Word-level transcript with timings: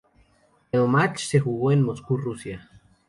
El 0.71 0.87
match 0.87 1.19
se 1.25 1.39
jugó 1.39 1.71
en 1.71 1.83
Moscú, 1.83 2.17
Rusia. 2.17 2.67